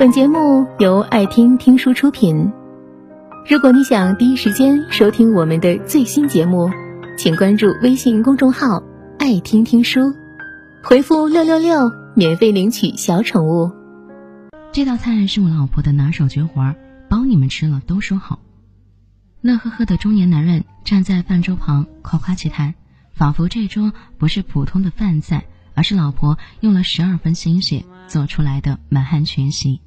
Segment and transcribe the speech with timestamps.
[0.00, 2.50] 本节目由爱听听书出品。
[3.46, 6.70] 如果你想第一时间收听我们的最新节目，
[7.18, 8.82] 请关注微信公众号
[9.20, 10.00] “爱听听书”，
[10.82, 13.70] 回复“六六六”免费领取小宠物。
[14.72, 16.74] 这道菜是我老婆的拿手绝活，
[17.10, 18.38] 包你们吃了都说好。
[19.42, 22.72] 乐呵呵的中年男人站在饭桌旁夸夸其谈，
[23.12, 25.44] 仿佛这桌不是普通的饭菜，
[25.74, 29.82] 而是老婆用了十二分心血做出来的满汉全席。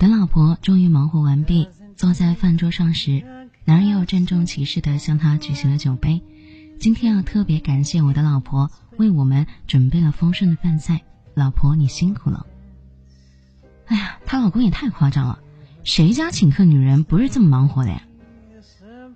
[0.00, 3.22] 等老婆终于忙活完毕，坐在饭桌上时，
[3.66, 6.22] 男人又郑重其事地向她举起了酒杯。
[6.78, 11.02] 今天要特别感谢我的老婆为我们准备了丰盛的饭菜，
[11.34, 12.46] 老婆你辛苦了。
[13.88, 15.38] 哎呀，她老公也太夸张了，
[15.84, 18.02] 谁家请客女人不是这么忙活的呀？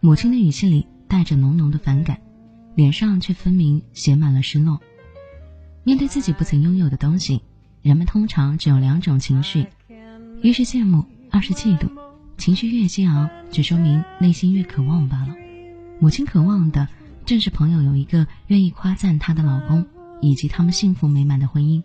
[0.01, 2.21] 母亲的语气里带着浓浓的反感，
[2.75, 4.83] 脸上却分明写满了失落。
[5.83, 7.41] 面对自己不曾拥有的东西，
[7.81, 9.67] 人们通常只有两种情绪：
[10.45, 11.89] 一是羡慕，二是嫉妒。
[12.37, 15.35] 情绪越煎熬，只说明内心越渴望罢了。
[15.99, 16.87] 母亲渴望的
[17.25, 19.87] 正是朋友有一个愿意夸赞她的老公，
[20.21, 21.83] 以及他们幸福美满的婚姻。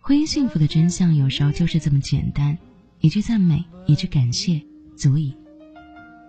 [0.00, 2.58] 婚姻幸福的真相有时候就是这么简单：
[2.98, 4.60] 一句赞美，一句感谢，
[4.96, 5.32] 足矣。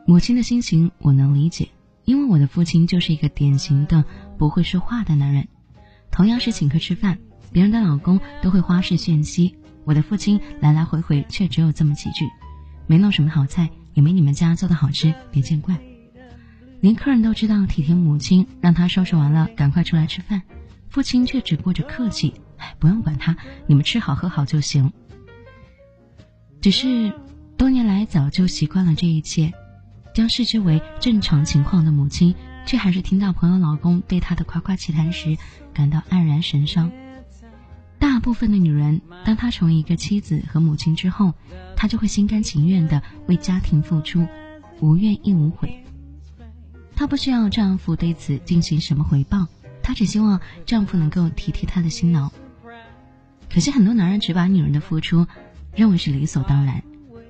[0.06, 1.68] 母亲的心情我能理解，
[2.06, 4.06] 因为我的父亲就是一个典型的
[4.38, 5.48] 不会说话的男人。
[6.12, 7.18] 同样是请客吃饭，
[7.52, 9.56] 别人的老公都会花式炫妻，
[9.88, 12.26] 我的父亲来来回回却只有这么几句，
[12.88, 15.80] 没弄什么好菜，也没你们家做的好吃，别见怪。
[16.82, 20.42] 连客人都知道体贴母亲，让他收拾完了赶快出来吃饭，
[20.90, 24.92] 父亲却只顾着客气，哎，不用管他，你们吃好喝好就行。
[26.60, 27.14] 只是
[27.56, 29.54] 多年来早就习惯了这一切。
[30.14, 35.38] 将视之为正常情况的母亲，却还是听到朋友老公对她的夸夸其谈时，
[35.74, 36.92] 感到黯然神伤。
[38.18, 41.36] 大部分的女人，当她成为一个妻子和母亲之后，
[41.76, 44.28] 她就会心甘情愿地为家庭付出，
[44.80, 45.86] 无怨亦无悔。
[46.96, 49.46] 她不需要丈夫对此进行什么回报，
[49.84, 52.32] 她只希望丈夫能够体贴她的辛劳。
[53.52, 55.28] 可是很多男人只把女人的付出
[55.76, 56.82] 认为是理所当然，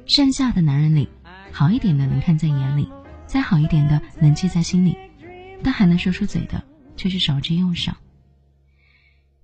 [0.06, 1.10] 剩下的男人里。
[1.52, 2.88] 好一点的能看在眼里，
[3.26, 4.96] 再好一点的能记在心里，
[5.62, 6.64] 但还能说出嘴的
[6.96, 7.98] 却是少之又少。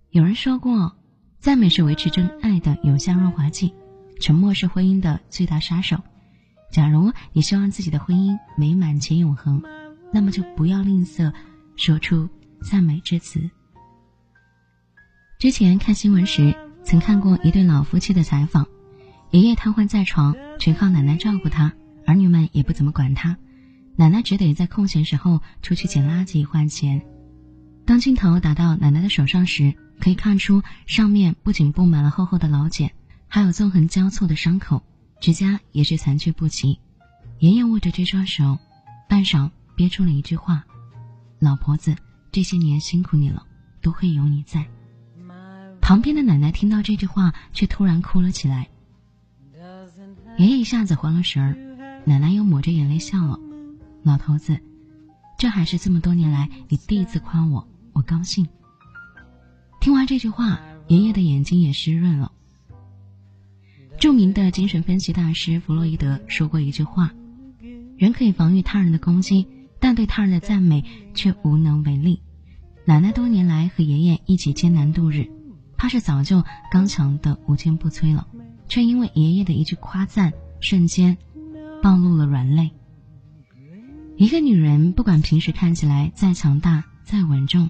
[0.09, 0.95] 有人说过，
[1.43, 3.73] 赞美是维持真爱的有效润滑剂，
[4.21, 5.97] 沉默是婚姻的最大杀手。
[6.71, 9.61] 假如你希望自己的婚姻美满且永恒，
[10.13, 11.33] 那么就不要吝啬
[11.75, 12.29] 说出
[12.61, 13.41] 赞美之词。
[15.37, 18.65] 之前看新闻时，曾看过一对老夫妻的采访，
[19.31, 21.73] 爷爷瘫痪在床，全靠奶奶照顾他。
[22.05, 23.35] 儿女们也不怎么管他，
[23.97, 27.01] 奶奶只得在空闲时候出去捡垃圾换钱。
[27.85, 32.93] 当镜头打到奶奶的手上时，可以看出上面不仅布满了厚厚的老茧，
[33.27, 34.81] 还有纵横交错的伤口，
[35.19, 36.79] 指甲也是残缺不齐。
[37.39, 38.57] 爷爷握着这双手，
[39.09, 40.63] 半晌憋出了一句话
[41.39, 41.95] ：“老婆子，
[42.31, 43.45] 这些年辛苦你了，
[43.81, 44.65] 都会有你在。”
[45.81, 48.69] 旁边的奶奶听到这句话，却突然哭了起来。
[50.37, 51.57] 爷爷一下子慌了神儿。
[52.05, 53.39] 奶奶又抹着眼泪笑了，
[54.03, 54.59] 老头子，
[55.37, 58.47] 这还是这么多年来你第一次夸我，我高兴。
[59.79, 62.31] 听完这句话，爷爷的眼睛也湿润了。
[63.99, 67.11] 著名的精神分析大师弗洛伊德说过一句话：
[67.97, 69.47] 人可以防御他人的攻击，
[69.79, 70.83] 但对他人的赞美
[71.13, 72.21] 却无能为力。
[72.85, 75.29] 奶奶多年来和爷爷一起艰难度日，
[75.77, 78.27] 怕是早就刚强的无坚不摧了，
[78.67, 81.17] 却因为爷爷的一句夸赞，瞬间。
[81.81, 82.71] 暴露了软肋。
[84.15, 87.69] 一个女人不管平时看起来再强大、再稳重，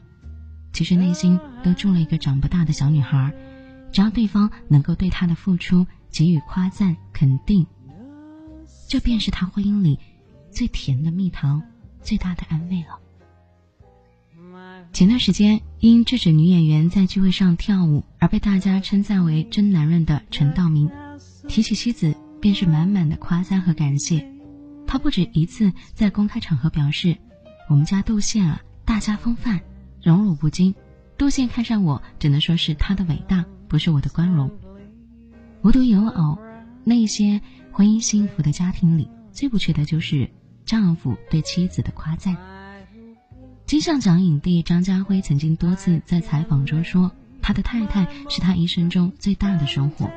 [0.73, 3.33] 其实内心都住了一个长不大的小女孩。
[3.91, 7.65] 只要对方能够对她的付出给予夸赞、肯定，
[8.89, 9.99] 这便是她婚姻里
[10.51, 11.61] 最甜的蜜糖、
[12.01, 12.99] 最大的安慰了。
[14.91, 20.91] 前段时间，因制止女演员在聚会上跳舞而被大家称赞为真男人的陈道明，
[21.47, 22.13] 提起妻子。
[22.41, 24.29] 便是满满的夸赞和感谢，
[24.85, 27.17] 他不止一次在公开场合表示
[27.71, 29.61] ：“我们家杜宪啊，大家风范，
[30.03, 30.75] 荣辱不惊。
[31.17, 34.51] 杜宪看上我，只能说是他的伟大，不是我的光荣。”
[35.63, 36.37] 无独有偶，
[36.83, 37.39] 那些
[37.71, 40.29] 婚姻幸福的家庭里，最不缺的就是
[40.65, 42.35] 丈夫对妻子的夸赞。
[43.65, 47.09] 金像奖影帝张家辉曾经多次在采访中说，
[47.41, 50.11] 他的太太是他一生中最大的收获。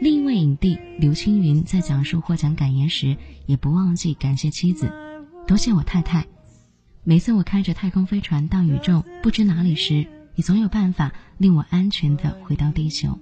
[0.00, 4.90] 另一位影帝刘青云在讲述获奖感言时，也不忘记感谢妻子，
[5.46, 6.26] 多谢我太太。
[7.04, 10.06] 每次我开着太空飞船到宇宙不知哪里时，
[10.36, 13.18] 你总有办法令我安全的回到地球。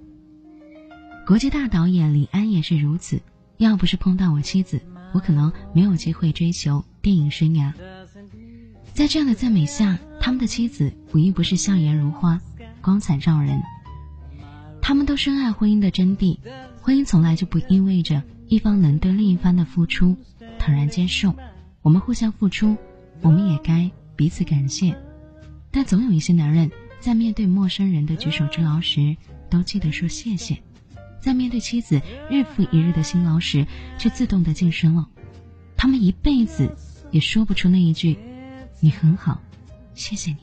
[1.25, 3.21] 国际大导演李安也是如此。
[3.57, 4.81] 要不是碰到我妻子，
[5.13, 7.73] 我可能没有机会追求电影生涯。
[8.93, 12.39] 在这样的赞美下，他们的妻子无一不是笑颜如花，
[12.81, 13.61] 光彩照人。
[14.81, 16.39] 他们都深爱婚姻的真谛，
[16.81, 20.17] 婚姻从来就不意味着一方能对另一方的付出
[20.57, 21.35] 坦然接受。
[21.83, 22.75] 我们互相付出，
[23.21, 24.95] 我们也该彼此感谢。
[25.71, 26.69] 但总有一些男人
[26.99, 29.15] 在面对陌生人的举手之劳时，
[29.49, 30.55] 都记得说谢谢；
[31.21, 33.65] 在面对妻子日复一日的辛劳时，
[33.97, 35.07] 却自动的晋升了。
[35.77, 36.75] 他们一辈子
[37.11, 38.17] 也说不出那一句
[38.79, 39.41] “你很好，
[39.93, 40.37] 谢谢你”。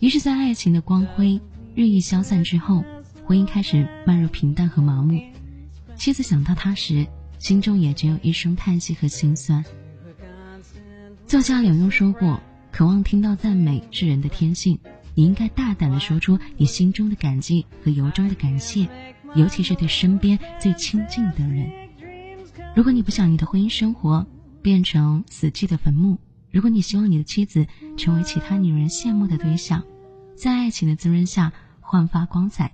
[0.00, 1.40] 于是，在爱情的光辉
[1.74, 2.84] 日益消散之后，
[3.24, 5.20] 婚姻开始迈入平淡和麻木。
[5.96, 7.06] 妻子想到他时，
[7.38, 9.64] 心中也只有一声叹息和心酸。
[11.26, 12.40] 作家柳庸说过
[12.70, 14.78] ：“渴望听到赞美是人的天性，
[15.16, 18.88] 你应该大胆地说出你心中的感激和由衷的感谢，
[19.34, 21.68] 尤其是对身边最亲近的人。
[22.76, 24.24] 如果你不想你的婚姻生活
[24.62, 26.16] 变成死寂的坟墓，
[26.52, 29.82] 如果你希望你的妻子成为其他女人羡慕的对象，
[30.36, 32.72] 在爱情的滋润下焕发光彩，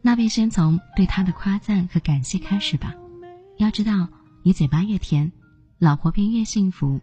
[0.00, 2.94] 那便先从对她的夸赞和感谢开始吧。
[3.58, 4.08] 要知道，
[4.42, 5.32] 你嘴巴越甜，
[5.78, 7.02] 老婆便越幸福。”